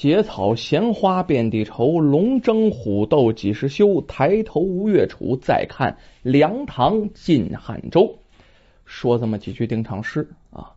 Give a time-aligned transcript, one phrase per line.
[0.00, 4.00] 结草衔花遍地愁，龙争虎斗几时休？
[4.08, 8.18] 抬头吴越楚，再看梁唐晋汉周。
[8.86, 10.72] 说这么几句定场诗啊，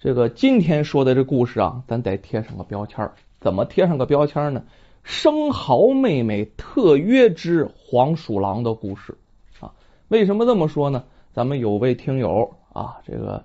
[0.00, 3.08] 这个今天说的这故事啊，咱得贴上个标签
[3.38, 4.64] 怎么贴上个标签呢？
[5.04, 9.16] 生蚝妹妹特约之黄鼠狼的故事
[9.60, 9.72] 啊。
[10.08, 11.04] 为什么这么说呢？
[11.32, 13.44] 咱们有位听友啊，这个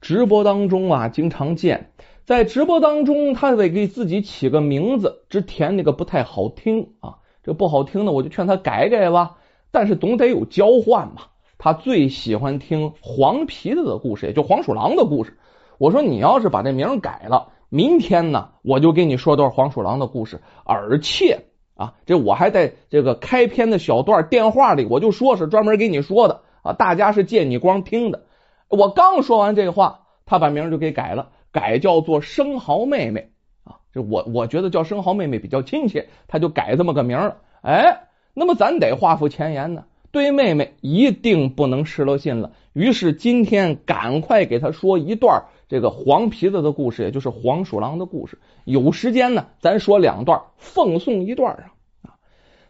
[0.00, 1.90] 直播当中啊，经常见。
[2.28, 7.14] 在直播当中，他得给自己起个名字，只填那个不太好听啊。
[7.42, 9.38] 这不好听的，我就劝他改改吧。
[9.70, 11.22] 但是总得有交换嘛。
[11.56, 15.38] 他最喜欢听黄皮子的故事，也就黄鼠狼的故事。
[15.78, 20.42] 我说你要是把这名改了，明天呢，我就给你说段黄鼠狼的故事。
[20.64, 26.74] 而且啊，这我还在这个开篇的小段电话里，我就说是专门给你说的啊。
[26.74, 28.24] 大家是借你光听的。
[28.68, 31.30] 我刚说完这话，他把名就给改了。
[31.52, 33.30] 改叫做生蚝妹妹
[33.64, 37.36] 啊，这我我觉得叫生蚝妹妹比较亲切，他就改这么个名了。
[37.62, 42.52] 哎，那么咱得画符前言呢，对妹妹一定不能失了信了。
[42.72, 48.38] 于是今天赶快给他说一段这个黄皮子的故事，也就是黄鼠狼的故事。
[48.64, 51.72] 有时间呢，咱说两段，奉送一段啊。
[52.02, 52.14] 啊，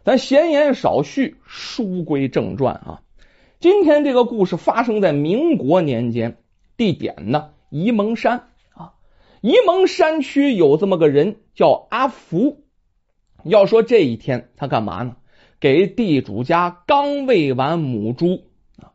[0.03, 3.01] 咱闲言少叙，书归正传啊。
[3.59, 6.37] 今天这个故事发生在民国年间，
[6.75, 8.48] 地点呢沂蒙山。
[9.41, 12.63] 沂蒙山区有这么个人叫阿福。
[13.43, 15.15] 要说这一天他干嘛呢？
[15.61, 18.43] 给地主家刚喂完母猪
[18.77, 18.91] 啊。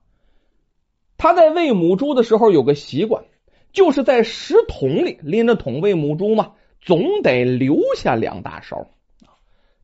[1.17, 3.25] 他在喂母猪的时候有个习惯，
[3.73, 8.89] 就是在食桶里拎着桶喂母猪嘛，总得留下两大勺。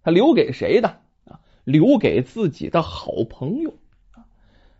[0.03, 0.89] 他留给谁的
[1.25, 1.41] 啊？
[1.65, 3.75] 留给自己的好朋友。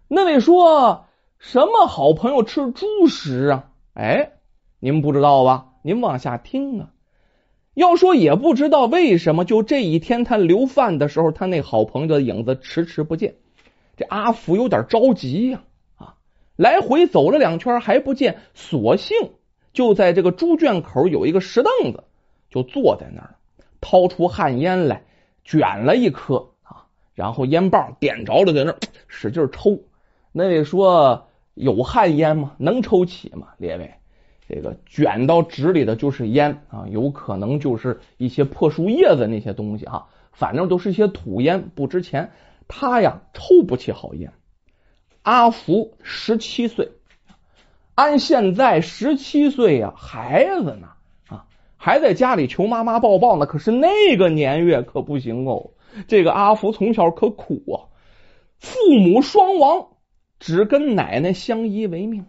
[0.09, 1.07] 那位说
[1.39, 3.71] 什么好朋友吃猪食啊？
[3.95, 4.33] 哎，
[4.79, 5.69] 你们不知道吧？
[5.83, 6.91] 您往下听啊！
[7.75, 13.37] 要说也不知道为什么，就这一天他留饭的时候，他那好朋友的影子迟迟不见。
[13.97, 15.63] 这阿福有点着急呀！
[15.97, 16.15] 啊，
[16.57, 19.17] 来回走了两圈还不见，索性
[19.73, 22.05] 就在这个猪圈口有一个石凳子，
[22.51, 23.37] 就坐在那儿，
[23.81, 25.05] 掏出旱烟来
[25.45, 28.75] 卷了一颗啊，然后烟棒点着了，在那
[29.07, 29.79] 使劲抽。
[30.33, 32.55] 那位说有旱烟吗？
[32.59, 33.49] 能抽起吗？
[33.59, 33.95] 列位？
[34.53, 42.33] 这个卷到纸里的就是烟啊，有可能就是一些破树叶子那些东西哈，反正都是一些土烟，不值钱。
[42.67, 44.33] 他呀抽不起好烟。
[45.23, 46.91] 阿福十七岁，
[47.95, 50.89] 按现在十七岁呀，孩子呢
[51.29, 51.47] 啊，
[51.77, 53.47] 还在家里求妈妈抱抱呢。
[53.47, 55.71] 可是那个年月可不行哦，
[56.09, 57.87] 这个阿福从小可苦啊，
[58.59, 59.91] 父母双亡，
[60.41, 62.27] 只跟奶奶相依为命。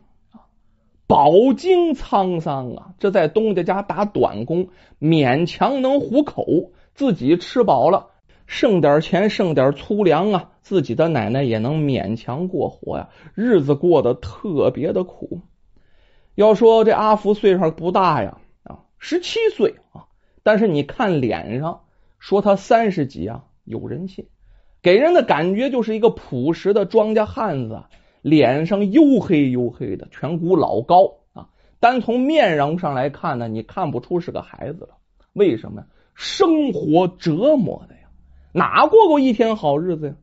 [1.12, 8.12] 饱经沧桑啊，这在东家家打短工，勉强能糊口，自己吃饱了，
[8.48, 15.42] 剩点钱，剩点粗粮啊，自己的奶奶也能勉强过活呀，日子过得特别的苦。
[16.36, 20.08] 要说这阿福岁数不大呀，啊，十七岁啊，
[20.44, 21.82] 但是你看脸上，
[22.20, 24.28] 说他三十几啊，有人信，
[24.82, 27.84] 给人的感觉就是一个朴实的庄稼汉子。
[28.22, 31.50] 脸上黝黑黝黑的，颧骨老高啊！
[31.80, 34.98] 单从面容上来看呢，你看不出是个孩子了。
[35.34, 35.88] 为什么呀？
[36.14, 38.02] 生活折磨的呀，
[38.52, 40.16] 哪过过一天好日子呀？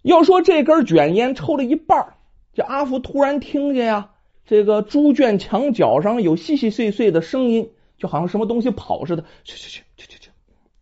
[0.00, 2.14] 要说这根卷烟抽了一半，
[2.52, 4.12] 这阿福突然听见呀，
[4.46, 10.30] 这个猪圈墙角上有细细碎碎的声音，就好像什么东西跑似的，去去去去去去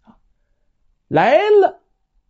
[0.04, 0.14] 啊！
[1.09, 1.81] 来了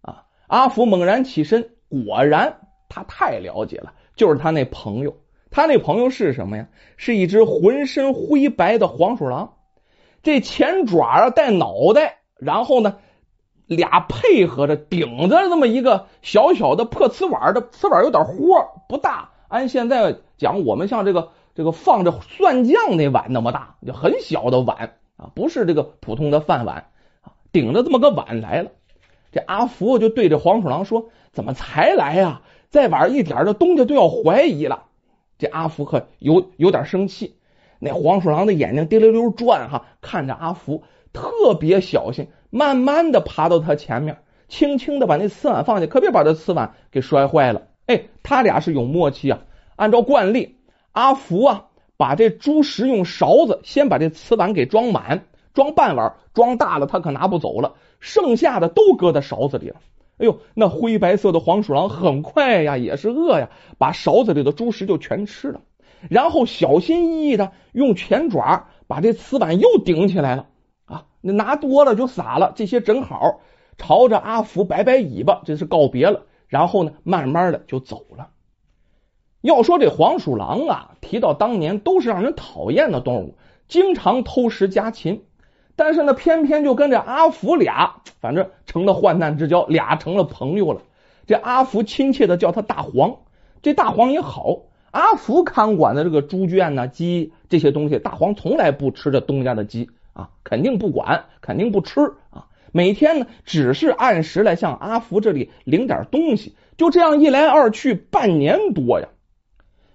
[0.01, 0.27] 啊！
[0.47, 2.62] 阿福猛然起身，果然。
[2.95, 5.17] 他太了解了，就是他那朋友，
[5.51, 6.69] 他那朋友是什么呀？
[6.99, 9.55] 是一只浑身灰白的黄鼠狼，
[10.23, 12.99] 这前爪啊带脑袋，然后呢
[13.67, 18.35] 俩配合着顶着这么一个小小的破瓷碗的瓷碗有点豁，
[18.91, 19.31] 不大。
[19.49, 26.91] 按现在讲，我们像这个这个放着蒜酱那碗那么大，就很小的碗啊，不是这个普通的饭碗
[27.23, 28.71] 啊，顶着这么个碗来了。
[29.33, 34.85] 这阿福就对着黄鼠狼说：“怎么才来呀？”再晚一点，这东家都要怀疑了。
[35.37, 37.37] 这阿福可有有点生气。
[37.79, 40.83] 那黄鼠狼的眼睛滴溜溜转，哈，看着阿福，
[41.13, 47.65] 特别小心，慢慢的爬到他前面，轻轻的把那瓷碗放下，可别把这瓷碗给摔坏了。
[47.85, 49.41] 哎，他俩是有默契啊。
[49.77, 50.57] 按照惯例，
[50.93, 51.67] 阿福啊，
[51.99, 59.77] 把这猪食用勺子先把这瓷碗给装满，装半碗，装大了他可拿不走了，剩下的都搁在勺子里了。
[60.23, 65.63] 哎呦，那灰白色的黄鼠狼很快呀，也是饿呀，把勺子里的猪食就全吃了，
[66.09, 70.47] 然后小心翼翼的用前爪把这瓷碗又顶起来了
[70.85, 73.41] 啊，那拿多了就撒了，这些正好
[73.77, 76.23] 朝着阿福摆摆尾巴，这是告别了。
[76.47, 78.29] 然后呢，慢慢的就走了。
[79.41, 85.25] 要说这黄鼠狼啊，提到当年都是让人讨厌的动物，经常偷食家禽。
[85.85, 90.83] 但是呢，偏偏就跟这阿福俩，反正成了患难之交，俩成了朋友了。
[91.27, 93.17] 这阿福亲切的叫他大黄，
[93.63, 94.61] 这大黄也好。
[94.93, 102.01] 阿福看管的这个猪圈呢、鸡这些东西，大黄从来不吃这东家的鸡啊，肯定不管，肯定不吃
[102.31, 102.47] 啊。
[102.71, 106.55] 每天呢，只是按时来向阿福这里领点东西。
[106.77, 109.09] 就这样一来二去，半年多呀。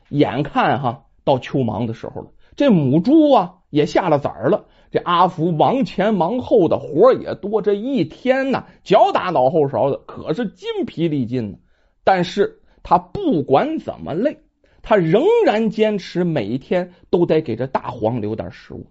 [0.10, 4.66] 眼看哈到秋忙的时候了，这母猪啊也下了崽儿了。
[4.92, 11.60] 这阿福忙前忙后的活也多，这一天呢脚打脑后勺的，可是筋疲力尽。
[12.04, 14.39] 但是他不管怎么累，
[14.81, 18.88] 他仍然坚持每一天都得给这大黄留点食物。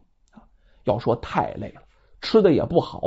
[0.84, 1.81] 要说太累了，
[2.20, 3.02] 吃的也不好，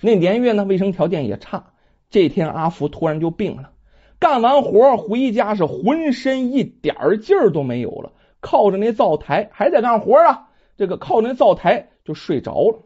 [0.00, 1.72] 那年月呢卫生条件也差。
[2.08, 3.70] 这天阿福突然就病了，
[4.18, 10.48] 干完活回家是浑身一点劲儿都没有了，靠着那灶台还在干活啊。
[10.76, 12.78] 这个靠那灶台就睡着了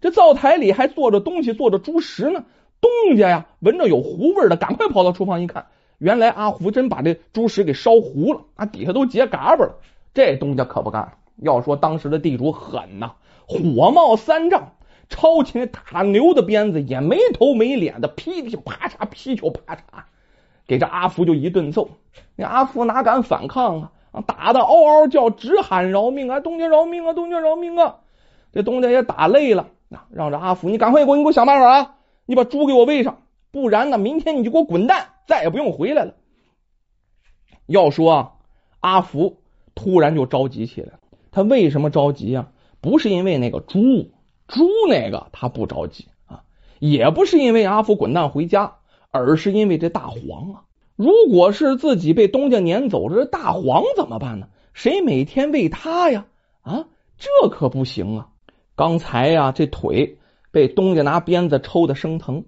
[0.00, 2.44] 这灶台里还做着东西，做着猪食呢。
[2.80, 5.66] 东家呀，闻着有糊味的，赶快跑到厨房一看，
[5.98, 9.80] 原来阿福真把这猪食给烧糊了啊，底下都结嘎巴了。
[10.14, 13.14] 这东家可不干，要说当时的地主狠呐，
[13.46, 14.74] 火冒三丈，
[15.08, 19.80] 抄起那打牛的鞭子，也没头没脸的噼里啪嚓，噼里啪嚓，
[20.68, 21.90] 给这阿福就一顿揍。
[22.36, 23.92] 那阿福哪敢反抗啊？
[24.12, 24.22] 啊！
[24.26, 26.38] 打的嗷嗷叫，直喊饶命啊！
[26.38, 27.12] 东家饶命啊！
[27.12, 27.96] 东家饶命啊！
[28.58, 31.94] 这东家也打累了，啊，让这阿福，你赶快给我，你给我想办法啊！
[32.26, 33.22] 你把猪给我喂上，
[33.52, 36.14] 不然呢，明天你就给我滚蛋，再也不用回来了。
[37.66, 38.32] 要说，
[38.80, 39.36] 阿福
[39.76, 40.94] 突然就着急起来
[41.30, 42.48] 他为什么着急啊？
[42.80, 44.10] 不是因为那个猪，
[44.48, 46.42] 猪那个他不着急啊，
[46.80, 48.78] 也不是因为阿福滚蛋回家，
[49.12, 50.64] 而是因为这大黄啊。
[50.96, 54.48] 如果是自己被东家撵走，这大黄怎么办呢？
[54.72, 56.26] 谁每天喂他呀？
[56.62, 56.86] 啊，
[57.18, 58.28] 这可不行啊！
[58.78, 60.18] 刚才呀，这腿
[60.52, 62.44] 被东家拿鞭子抽的生疼，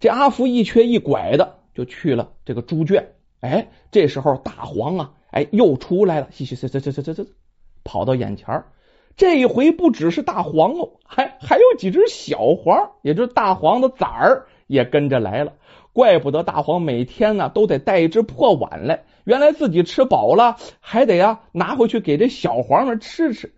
[0.00, 3.12] 这阿福一瘸一拐的就去了这个猪圈。
[3.40, 7.30] 哎，这时候大黄啊，哎，又出来了，嘻嘻，这这这这这这，
[7.84, 8.64] 跑到眼前
[9.18, 15.52] 这一回不只是大黄哦，还还有几只小黄，也就是大黄的崽儿也跟着来了。
[15.92, 23.52] 怪不得大黄每天呢都得带一只破碗来，原来自己吃饱了还得呀拿回去给这小黄们吃吃。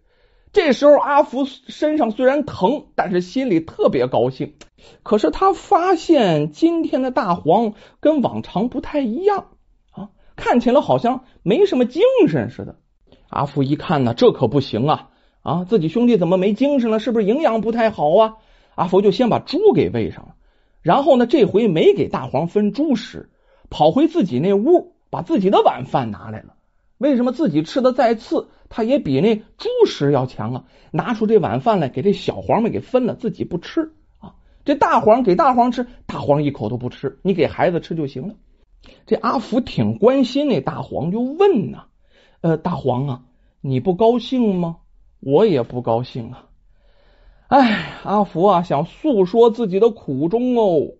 [0.52, 4.54] 这时候阿福身上虽然疼，但是心里特别高兴。
[5.02, 9.48] 可是他发现今天的大黄跟往常不太一样
[9.90, 12.76] 啊，看起来好像没什么精神似的。
[13.28, 15.10] 阿福一看呢，这可不行啊
[15.42, 16.98] 啊，自己兄弟怎么没精神了？
[16.98, 18.34] 是不是营养不太好啊？
[18.74, 20.34] 阿福就先把猪给喂上了。
[20.80, 21.26] 然后呢？
[21.26, 23.30] 这回没给大黄分猪食，
[23.68, 26.54] 跑回自己那屋，把自己的晚饭拿来了。
[26.98, 30.64] 为什么自己吃的再次，他也比那猪食要强啊？
[30.90, 34.34] 拿出这晚饭来，给这小黄们给分了，自己不吃啊。
[34.64, 38.34] 这大黄给大黄吃，大黄一口都不吃，你给孩子吃就行了。
[39.06, 41.86] 这阿福挺关心那大黄，就问呐
[42.42, 43.22] ：“呃，大黄啊，
[43.60, 44.78] 你不高兴吗？
[45.20, 46.46] 我也不高兴啊。”
[47.48, 50.94] 哎，阿福啊，想诉说自己的苦衷哦。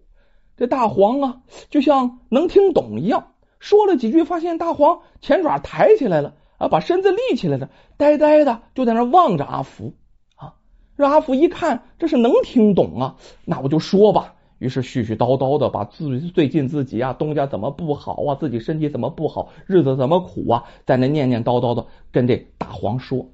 [0.57, 9.95] 这大黄啊，就像能听懂一样，说了几句，发现大黄前爪抬起来了啊，把身子立起来了，呆呆的就在那望着阿福
[10.37, 10.55] 啊。
[10.97, 14.35] 让阿福一看，这是能听懂啊，那我就说吧。
[14.59, 23.31] 于是絮絮叨叨的把自最近自己啊，东家怎么不好啊，自己身体怎么不好，日子怎么苦啊，在那念念叨叨的跟这大黄说。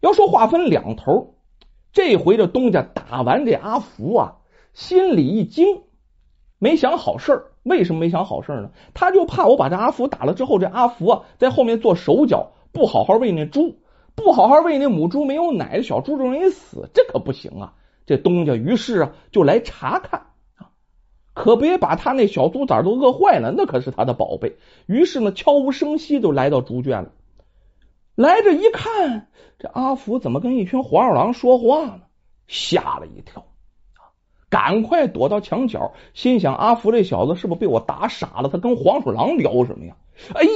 [0.00, 1.34] 要说话分两头。
[1.92, 4.36] 这回这东家打完这阿福啊，
[4.74, 5.80] 心里一惊，
[6.58, 7.46] 没想好事。
[7.66, 8.70] 为什么没想好事呢？
[8.94, 13.80] 他就怕我把这阿福打了之后，这阿福啊在后面做手脚，不好好喂那猪，
[14.14, 17.74] 不好好喂那母猪，没有奶，小猪就容易死，这可不行啊！
[18.06, 20.70] 这东家于是啊就来查看啊，
[21.34, 24.56] 可别把他那小猪崽都饿坏了，那可是他的宝贝。
[24.86, 27.10] 于是呢，悄无声息就来到猪圈了。
[28.14, 32.02] 来这一看，这阿福怎么跟一群黄鼠狼说话呢？
[32.46, 33.44] 吓了一跳，
[34.48, 38.48] 赶快躲到墙角，心想：阿福这小子是不是被我打傻了？
[38.48, 39.96] 他跟黄鼠狼聊什么呀？
[40.34, 40.50] 哎呀，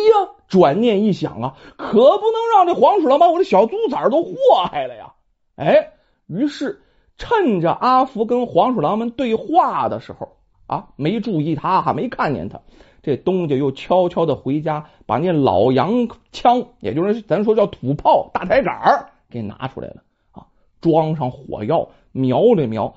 [0.48, 4.32] 转念一想啊，可不能让这黄鼠狼把我的小猪崽都祸
[4.70, 5.12] 害了呀！
[5.56, 5.90] 哎，
[6.26, 6.80] 于是
[7.18, 12.60] 趁着阿福跟黄鼠狼们对话的时候啊，没注意他，还没看见他。
[13.02, 20.46] 这东家又悄悄的回家，把那老洋枪，也就是咱说叫土炮大抬杆给拿出来了啊！
[20.80, 22.94] 装上火药，瞄了瞄，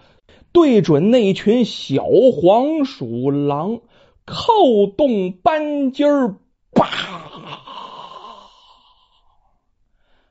[0.54, 3.82] 对准那群小黄鼠狼，
[4.24, 6.36] 扣动扳机儿，
[6.72, 6.86] 啪！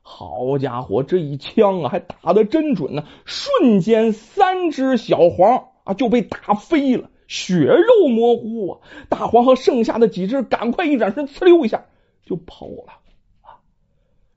[0.00, 3.05] 好家伙，这一枪啊，还打的真准呢！
[3.25, 8.79] 瞬间，三只小黄啊就被打飞了，血肉模糊啊！
[9.09, 11.87] 大黄和剩下的几只赶快一转身，呲溜一下
[12.25, 13.02] 就跑了。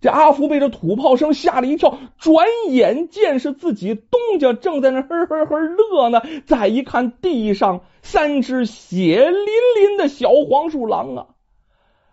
[0.06, 6.22] 这阿福被这土炮声吓了一跳，转眼见是自己东家正在那呵呵呵乐呢。
[6.46, 9.48] 再一看，地上三只血淋
[9.80, 11.26] 淋的小黄鼠狼啊！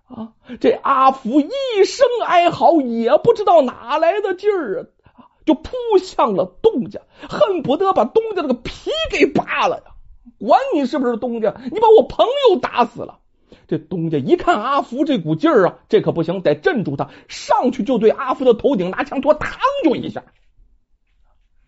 [0.09, 0.33] 啊！
[0.59, 5.71] 这阿福一声哀嚎，也不知道哪来的劲儿啊，就扑
[6.01, 9.93] 向了东家，恨不得把东家这个皮给扒了呀！
[10.39, 13.19] 管你是不是东家，你把我朋友打死了。
[13.67, 20.23] 这东家一看阿福这股劲儿啊，这可不行，得镇住他，上去就对阿福的头顶拿枪托，嘡就一下，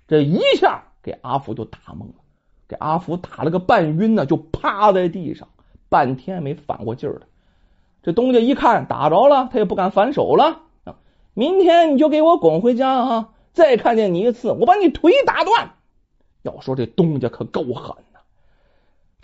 [0.08, 2.14] 这一下给阿福就打懵了，
[2.68, 5.48] 给阿福打了个半晕呢，就趴在地上，
[5.88, 7.26] 半天没反过劲儿来。
[8.02, 10.60] 这东家一看打着了，他也不敢反手了。
[11.32, 13.30] 明天你就给我滚回家啊！
[13.52, 15.74] 再看见你一次，我把你腿打断。
[16.42, 17.96] 要说这东家可够狠！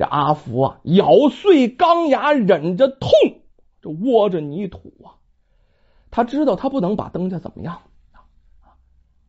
[0.00, 3.10] 这阿福啊，咬碎钢牙，忍着痛，
[3.82, 5.20] 这窝着泥土啊。
[6.10, 7.82] 他知道他不能把东家怎么样，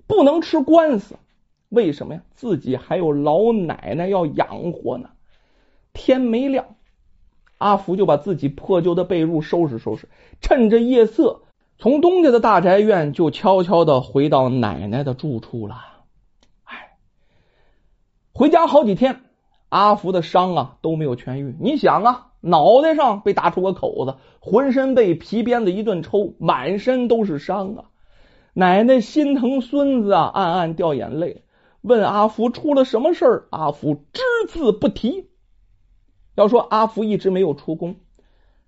[0.08, 1.18] 不能吃官司。
[1.68, 2.22] 为什么呀？
[2.36, 5.10] 自己还有老奶奶要养活呢。
[5.92, 6.78] 天没亮。
[7.58, 10.08] 阿福就把自己破旧的被褥收拾收拾，
[10.40, 11.42] 趁着夜色，
[11.80, 15.76] 从东家的大宅院就悄悄的回到奶奶的住处了。
[16.64, 16.96] 哎，
[18.34, 19.22] 回家好几天，
[19.72, 21.56] 阿福的伤啊都没有痊愈。
[21.62, 27.86] 你想啊，脑袋上被打出个口子，浑身被皮鞭子一顿抽，满身都是伤啊。
[28.54, 31.46] 奶奶心疼孙子啊，暗暗掉眼泪，
[31.80, 33.48] 问阿福出了什么事儿。
[33.50, 35.30] 阿福只字不提。
[36.36, 37.96] 要说阿福一直没有出宫，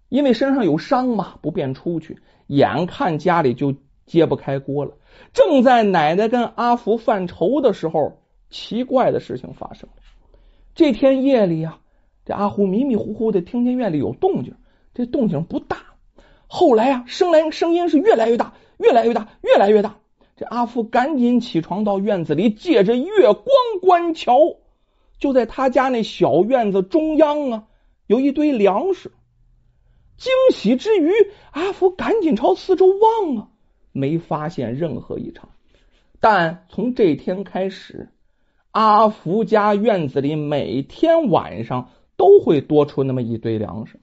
[0.08, 2.20] 因为身上有伤嘛，不便出去。
[2.48, 4.94] 眼看家里就揭不开锅了，
[5.34, 10.03] 正在奶奶跟阿福犯愁的时候，奇怪的事情发生了。
[10.76, 11.80] 这天夜里呀，
[12.26, 14.56] 这阿福迷迷糊糊的听见院里有动静，
[14.94, 15.78] 这动静不大。
[16.48, 19.98] 后来啊，声来声音是越来越大，越来越大，越来越大。
[20.36, 23.46] 这阿福赶紧起床到院子里，借着月光
[23.82, 24.58] 观瞧。
[25.20, 27.64] 就在他家那小院子中央啊，
[28.08, 29.12] 有一堆粮食。
[30.18, 31.12] 惊喜之余，
[31.52, 33.48] 阿福赶紧朝四周望啊，
[33.92, 35.50] 没发现任何异常。
[36.20, 38.10] 但从这天开始，
[38.74, 44.00] 阿福家院子里每天晚上都会多出那么一堆粮食。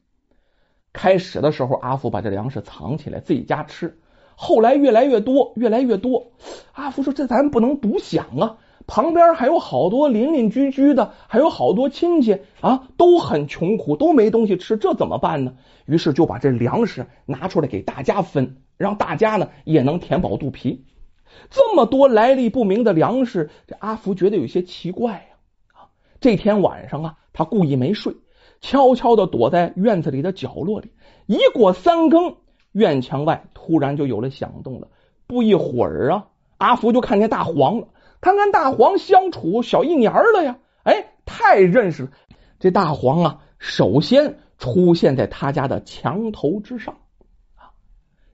[0.92, 3.98] 开始的时候，阿福把这粮食藏起来自己家吃，
[4.36, 6.30] 后来越来越多，越来越多。
[6.70, 15.54] 阿福说：“这咱不能独享啊。”旁边还有好多邻邻居居的，还有好多亲戚啊，都很穷苦，都没东西吃，这怎么办呢？
[15.84, 20.84] 于是就把这粮食拿出来给大家分，让大家呢也能填饱肚皮。
[21.50, 25.36] 这么多来历不明的粮食，这阿福觉得有些奇怪呀。
[25.72, 25.88] 啊，
[26.20, 28.14] 这天晚上啊，他故意没睡，
[28.60, 30.92] 悄悄的躲在院子里的角落里。
[31.26, 32.36] 一过三更，
[32.72, 34.88] 院墙外突然就有了响动了。
[35.26, 36.26] 不一会儿啊，
[36.58, 37.88] 阿福就看见大黄了。
[38.20, 42.10] 他跟大黄相处小一年了呀，哎，太认识了。
[42.58, 46.98] 这大黄啊，首先出现在他家的墙头之上
[47.56, 47.72] 啊，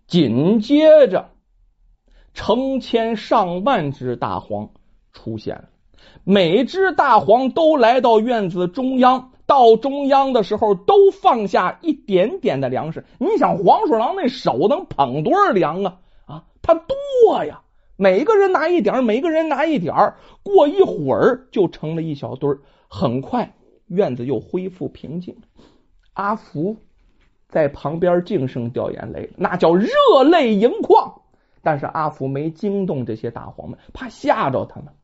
[0.08, 1.30] 紧接着
[2.36, 4.68] 成千上万只大黄
[5.14, 5.64] 出现了，
[6.22, 13.06] 每只大黄都来到院子中央，到中央的时候都放下一点点的粮食。
[13.18, 15.96] 你想，黄鼠狼那手能捧多少粮啊？
[16.26, 17.62] 啊，它多呀。
[17.96, 19.94] 每个人拿一点每个人拿一点
[20.42, 22.50] 过一会儿就成了一小堆
[22.86, 23.54] 很快
[23.86, 25.34] 院子又恢复平静。
[26.12, 26.76] 阿福
[27.48, 29.88] 在旁边净声掉眼泪，那叫热
[30.28, 31.22] 泪盈眶。
[31.62, 34.94] 但是阿福没惊动这些大黄们，怕吓着他们，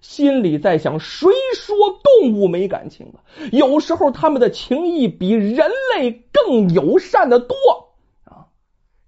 [0.00, 1.76] 心里在想：谁说
[2.20, 3.20] 动物没感情了？
[3.52, 7.54] 有时候他们的情谊比人类更友善的多
[8.24, 8.46] 啊！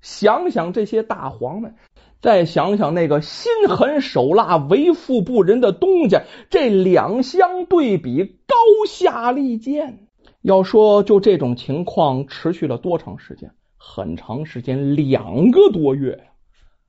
[0.01, 1.75] 想想这些大黄们。
[2.21, 8.57] 再想想那个心狠手辣、为富不仁的东家，这两相对比，高
[8.89, 10.07] 下立见。
[10.41, 13.51] 要说就这种情况持续了多长时间？
[13.77, 16.25] 很长时间，两个多月呀！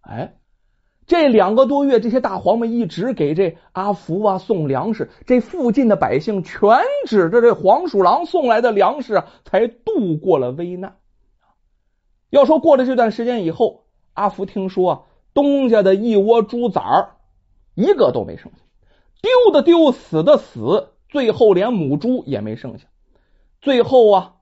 [0.07, 0.35] 哎，
[1.05, 10.97] 这两个多月，这些大黄们一直给这阿福啊送粮食，这附近的百姓全指着这黄鼠狼送来的粮食啊，才度过了危难。
[12.29, 15.07] 要说过了这段时间以后，阿福听说。
[15.33, 17.17] 东家的一窝猪崽儿
[17.74, 18.59] 一个都没剩下，
[19.21, 22.88] 丢的丢，死的死，最后连母猪也没剩下。
[23.59, 24.35] 最后啊，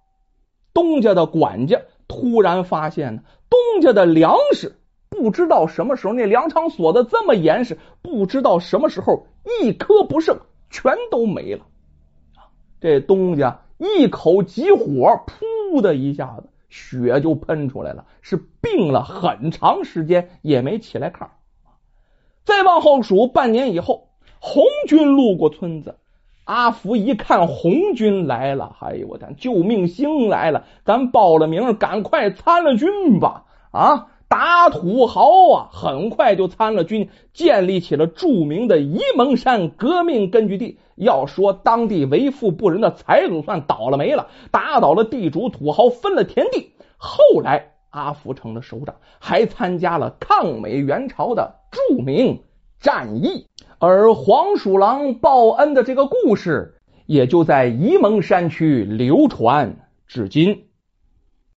[0.72, 4.76] 东家的管家突然发现呢，东家的粮食
[5.24, 9.26] 不知道什么时候那粮仓锁的这么严实，不知道什么时候
[9.62, 10.38] 一颗不剩，
[10.70, 11.66] 全都没了。
[12.82, 21.30] 这东家一口急火，噗的一下子，血就喷出来了，是病了很长时间也没起来炕。
[22.44, 24.10] 再往后数，半年以后，
[24.42, 26.00] 红军路过村子，
[26.44, 33.46] 阿福一看红军来了，哎呦我天，救命星来了，咱报了名，赶快参了军吧！
[33.72, 34.10] 啊！
[34.34, 40.80] 打土豪啊，很快就参了军，建立起了著名的沂蒙山革命根据地。
[40.96, 46.72] 要说当地为富不仁的财主算倒了霉了，打倒了地主土豪，分了田地。
[46.98, 52.42] 后来阿福成了首长，还参加了抗美援朝的著名
[52.80, 53.46] 战役。
[53.78, 56.74] 而黄鼠狼报恩的这个故事，
[57.06, 59.76] 也就在沂蒙山区流传
[60.08, 60.66] 至今。